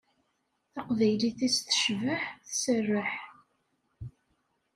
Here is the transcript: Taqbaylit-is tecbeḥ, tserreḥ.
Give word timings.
Taqbaylit-is 0.73 1.55
tecbeḥ, 1.67 2.23
tserreḥ. 2.47 3.11